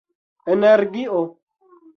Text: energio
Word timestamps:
energio 0.55 1.21